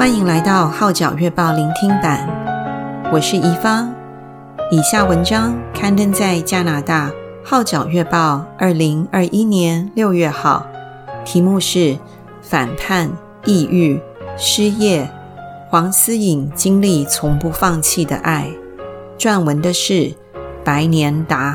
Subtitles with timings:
[0.00, 2.26] 欢迎来到《号角月报》聆听版，
[3.12, 3.94] 我是怡芳。
[4.70, 7.10] 以下文章刊登在加拿大
[7.44, 10.66] 《号角月报》二零二一年六月号，
[11.22, 11.78] 题目是
[12.40, 13.10] 《反叛、
[13.44, 14.00] 抑郁、
[14.38, 15.04] 失业》，
[15.68, 18.50] 黄思颖经历从不放弃的爱。
[19.18, 20.14] 撰文的是
[20.64, 21.54] 白年达。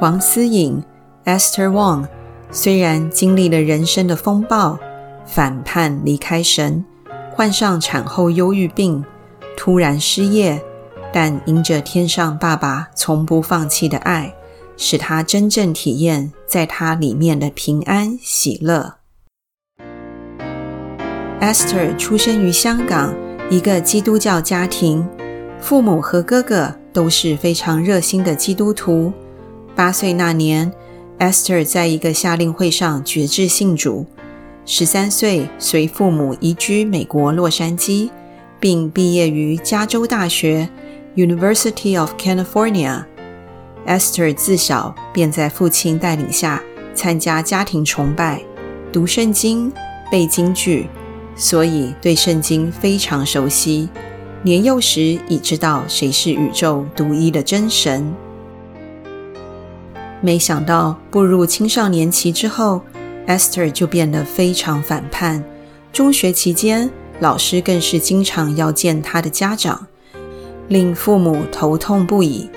[0.00, 0.82] 黄思颖
[1.26, 2.06] （Esther Wong）。
[2.52, 4.78] 虽然经历了人生的风暴，
[5.24, 6.84] 反叛离开神，
[7.32, 9.04] 患上产后忧郁病，
[9.56, 10.60] 突然失业，
[11.12, 14.34] 但因着天上爸爸从不放弃的爱，
[14.76, 18.96] 使他真正体验在他里面的平安喜乐。
[21.40, 23.14] Esther 出生于香港
[23.48, 25.06] 一个基督教家庭，
[25.60, 29.12] 父母和哥哥都是非常热心的基督徒。
[29.76, 30.70] 八岁那年
[31.20, 34.06] ，Esther 在一个夏令会上决志信主，
[34.66, 38.10] 十三岁随父母移居美国洛杉矶，
[38.58, 40.68] 并毕业于加州大学
[41.14, 43.04] （University of California）。
[43.86, 46.62] Esther 自小便在父亲带领下
[46.94, 48.42] 参加家庭崇拜、
[48.92, 49.72] 读圣经、
[50.10, 50.86] 背金句，
[51.36, 53.88] 所以对圣经非常熟悉。
[54.42, 58.10] 年幼时已知道谁是宇宙独一的真神。
[60.22, 62.82] 没想到步入青少年期之后
[63.26, 65.42] ，Esther 就变得非常反叛。
[65.92, 66.90] 中学期间，
[67.20, 69.86] 老师更是经常要见他的家长，
[70.68, 72.48] 令父母头痛不已。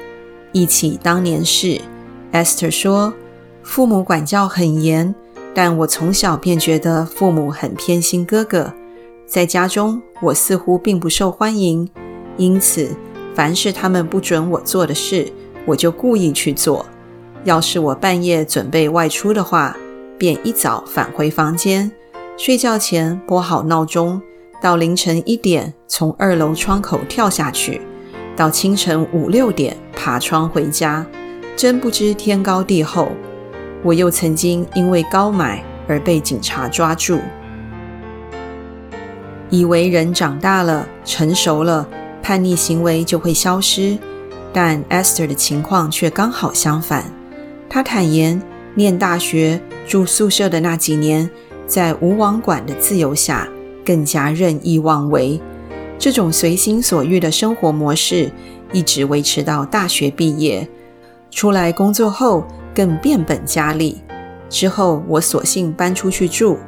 [0.52, 1.80] 忆起当年事
[2.32, 3.14] ，Esther 说
[3.64, 5.16] ：“父母管教很严，
[5.56, 8.72] 但我从小便觉得父母很偏心哥哥，
[9.26, 11.90] 在家中我似乎并不受欢迎，
[12.38, 12.96] 因此
[13.34, 15.32] 凡是他们不准我做的事，
[15.66, 16.86] 我就故意去做。”
[17.44, 19.76] 要是我半夜准备外出的话，
[20.18, 21.92] 便一早返回房间，
[22.38, 24.22] 睡觉前拨好闹钟，
[24.62, 27.82] 到凌晨一点从二楼窗口跳下去，
[28.36, 31.06] 到清晨五六点爬窗回家，
[31.58, 33.12] 真不知天高地厚。
[33.84, 37.20] 我又曾经因为高买而被警察抓住，
[39.50, 41.86] 以为人长大了、成熟了，
[42.22, 43.98] 叛逆行为就会消失，
[44.54, 47.04] 但 Esther 的情况却刚好相反。
[47.74, 48.40] 他坦言，
[48.76, 51.28] 念大学住宿舍的那几年，
[51.66, 53.50] 在无网管的自由下，
[53.84, 55.42] 更加任意妄为。
[55.98, 58.32] 这种随心所欲的生活模式，
[58.72, 60.70] 一直维持到大学毕业。
[61.32, 62.46] 出来工作后，
[62.76, 64.00] 更变本加厉。
[64.52, 66.60] 之后，我索性搬出去住。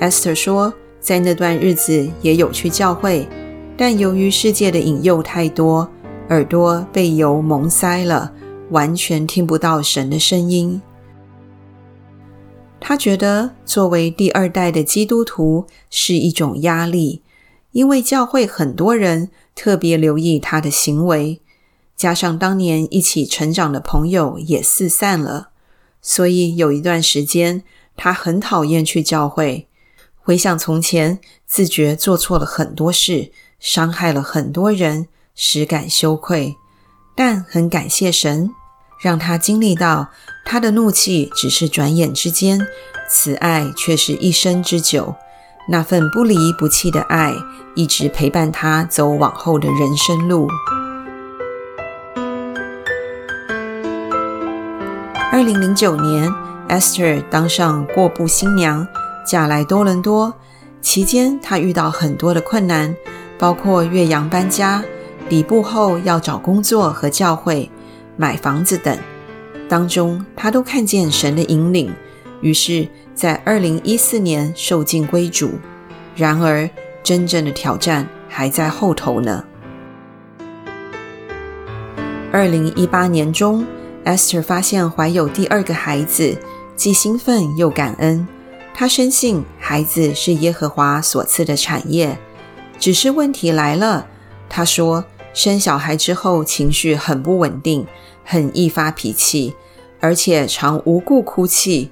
[0.00, 3.28] Esther 说，在那段日子也有去教会，
[3.76, 5.86] 但由于世界的引诱太多，
[6.30, 8.32] 耳朵被油蒙塞了。
[8.72, 10.82] 完全听不到神的声音。
[12.80, 17.22] 他觉得作为第二代的基督徒是一种压力，
[17.70, 21.40] 因为教会很多人特别留意他的行为，
[21.94, 25.50] 加上当年一起成长的朋友也四散了，
[26.00, 27.62] 所以有一段时间
[27.96, 29.68] 他很讨厌去教会。
[30.16, 33.30] 回想从前，自觉做错了很多事，
[33.60, 35.06] 伤害了很多人，
[35.36, 36.56] 实感羞愧，
[37.14, 38.50] 但很感谢神。
[39.02, 40.08] 让他经历到，
[40.44, 42.60] 他的怒气只是转眼之间，
[43.10, 45.16] 慈爱却是一生之久。
[45.68, 47.34] 那份不离不弃的爱，
[47.74, 50.48] 一直陪伴他走往后的人生路。
[55.32, 56.32] 二零零九年
[56.68, 58.86] ，Esther 当上过埠新娘，
[59.26, 60.34] 嫁来多伦多。
[60.80, 62.94] 期间，她遇到很多的困难，
[63.38, 64.82] 包括越洋搬家、
[65.28, 67.70] 礼部后要找工作和教会。
[68.16, 68.96] 买房子等，
[69.68, 71.92] 当中他都看见神的引领，
[72.40, 75.52] 于是，在二零一四年受尽归主。
[76.14, 76.68] 然而，
[77.02, 79.44] 真正的挑战还在后头呢。
[82.30, 83.66] 二零一八年中
[84.04, 86.36] ，Esther 发现怀有第二个孩子，
[86.76, 88.28] 既兴奋又感恩。
[88.74, 92.18] 她深信孩子是耶和华所赐的产业，
[92.78, 94.06] 只是问题来了。
[94.48, 95.04] 她说。
[95.34, 97.86] 生小孩之后，情绪很不稳定，
[98.24, 99.54] 很易发脾气，
[100.00, 101.90] 而且常无故哭泣。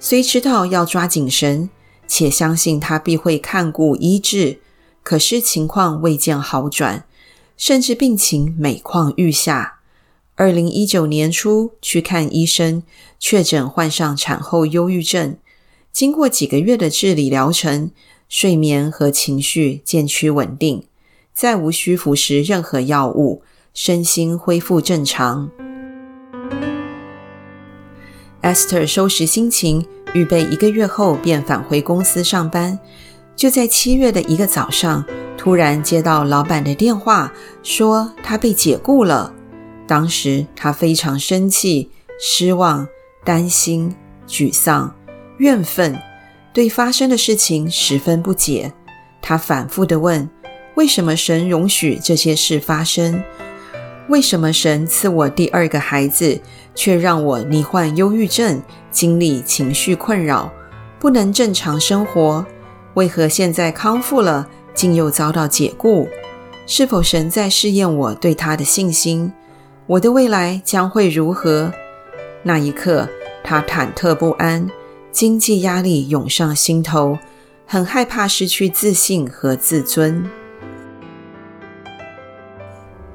[0.00, 1.68] 虽知道要抓紧神，
[2.06, 4.60] 且相信他必会看顾医治，
[5.02, 7.04] 可是情况未见好转，
[7.56, 9.80] 甚至病情每况愈下。
[10.36, 12.82] 二零一九年初去看医生，
[13.18, 15.36] 确诊患上产后忧郁症。
[15.92, 17.90] 经过几个月的治理疗程，
[18.28, 20.84] 睡眠和情绪渐趋稳定。
[21.38, 23.42] 再无需服食任何药物，
[23.72, 25.48] 身心恢复正常。
[28.42, 32.76] Esther 收拾心情，预备一个月后便返回公司上班。
[33.36, 35.04] 就在七月的一个早上，
[35.36, 37.32] 突然接到老板的电话，
[37.62, 39.32] 说他被解雇了。
[39.86, 41.88] 当时他非常生气、
[42.18, 42.84] 失望、
[43.24, 43.94] 担心、
[44.26, 44.92] 沮丧、
[45.36, 45.96] 怨愤，
[46.52, 48.72] 对发生的事情十分不解。
[49.22, 50.28] 他反复地问：
[50.78, 53.20] 为什么神容许这些事发生？
[54.08, 56.40] 为什么神赐我第二个孩子，
[56.72, 60.52] 却让我罹患忧郁症，经历情绪困扰，
[61.00, 62.46] 不能正常生活？
[62.94, 66.08] 为何现在康复了，竟又遭到解雇？
[66.64, 69.32] 是否神在试验我对他的信心？
[69.88, 71.72] 我的未来将会如何？
[72.44, 73.08] 那一刻，
[73.42, 74.70] 他忐忑不安，
[75.10, 77.18] 经济压力涌上心头，
[77.66, 80.24] 很害怕失去自信和自尊。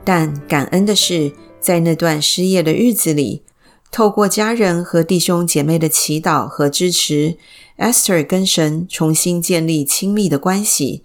[0.03, 3.43] 但感恩的是，在那段失业的日子里，
[3.91, 7.37] 透过家人和弟兄姐妹的祈祷和支持。
[7.77, 11.03] Esther 跟神重新建立亲密的关系，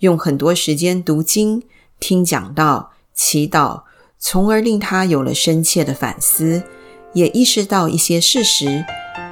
[0.00, 1.62] 用很多时间读经、
[1.98, 3.82] 听讲道、祈祷，
[4.18, 6.62] 从而令他有了深切的反思，
[7.14, 8.84] 也意识到一些事实。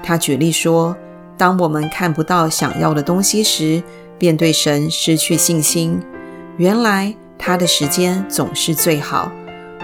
[0.03, 0.97] 他举例说，
[1.37, 3.82] 当我们看不到想要的东西时，
[4.19, 6.00] 便对神失去信心。
[6.56, 9.31] 原来他的时间总是最好。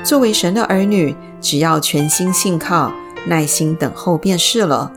[0.03, 2.93] 作为神的儿女，只要全心信靠、
[3.27, 4.93] 耐心等候便是了。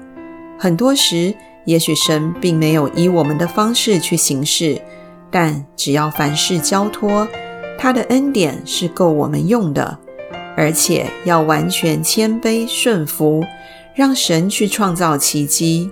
[0.60, 1.34] 很多时，
[1.66, 4.82] 也许神并没有以我们的方式去行事，
[5.30, 7.28] 但只要凡事交托，
[7.78, 9.98] 他的恩典是够我们用的，
[10.58, 13.46] 而且要完全谦卑顺服，
[13.94, 15.92] 让神去创造奇迹。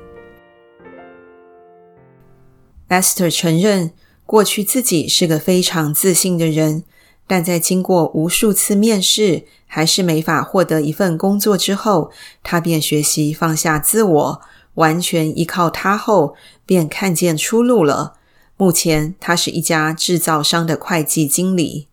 [2.90, 3.92] Esther 承认
[4.26, 6.84] 过去自己是个非常自信的人，
[7.28, 12.12] 但在经过无数次面试，还是没法获得一份工作之后，
[12.44, 14.42] 他便学习放下自我。
[14.76, 16.36] 完全依靠他后，
[16.66, 18.16] 便看见出路了。
[18.58, 21.88] 目前，他是一家制造商的会计经理。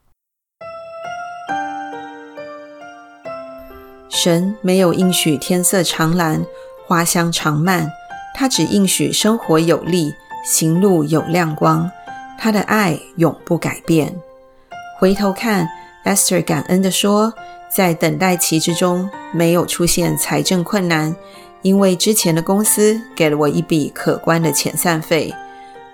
[4.09, 6.45] 神没有应许天色长蓝、
[6.87, 7.89] 花香长漫，
[8.35, 10.13] 他只应许生活有力、
[10.45, 11.89] 行路有亮光。
[12.39, 14.15] 他的爱永不改变。
[14.99, 15.69] 回头看
[16.05, 17.33] ，Esther 感恩地说，
[17.75, 21.15] 在等待期之中，没有出现财政困难。
[21.63, 25.33] 因为之前的公司给了我一笔可观的遣散费，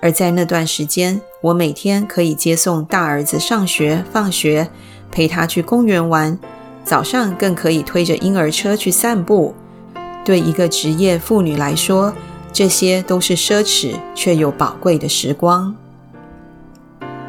[0.00, 4.67] 而在那段时间，我每天可以接送大儿子上学、放学，
[5.11, 6.38] 陪他去公园玩，
[6.85, 9.55] 早上更可以推着婴儿车去散步。
[10.25, 12.14] 对一个职业妇女来说，
[12.50, 15.76] 这些都是奢侈却又宝贵的时光。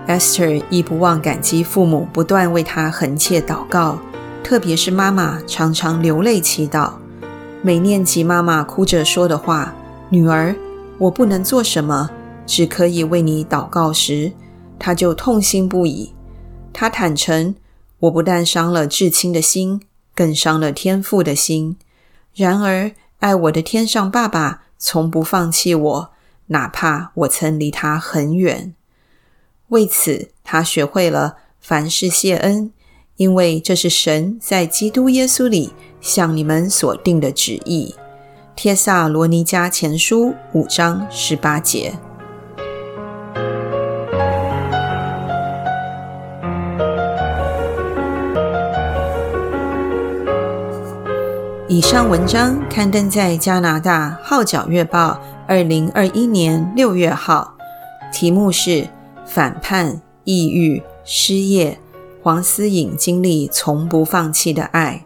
[0.09, 3.99] Esther 亦不忘感激父母不断为她横切祷告，
[4.43, 6.93] 特别是妈妈常常流泪祈祷。
[7.61, 9.75] 每念及妈妈哭着说的话
[10.09, 10.55] ：“女儿，
[10.97, 12.09] 我不能做什么，
[12.47, 14.31] 只可以为你祷告时，
[14.79, 16.11] 她就痛心不已。
[16.73, 17.53] 她坦诚，
[17.99, 19.79] 我不但伤了至亲的心，
[20.15, 21.77] 更伤了天父的心。
[22.33, 26.09] 然而，爱我的天上爸爸从不放弃我，
[26.47, 28.73] 哪怕我曾离他很远。
[29.69, 32.71] 为此，他学会了凡事谢恩，
[33.17, 37.93] 因为这是神在基督耶稣里。”向你们所定的旨意，
[38.55, 41.93] 《帖撒罗尼迦前书》五章十八节。
[51.67, 55.11] 以上文章刊登在加拿大《号角月报》
[55.45, 57.53] 二零二一年六月号，
[58.13, 58.87] 题目是
[59.29, 61.77] “反叛、抑郁、失业，
[62.23, 65.05] 黄思颖经历从不放弃的爱”。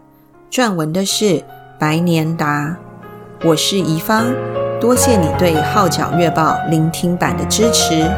[0.49, 1.43] 撰文的是
[1.77, 2.77] 白年达，
[3.43, 4.33] 我是怡芳，
[4.79, 8.09] 多谢你对《号角月报》聆听版的支持。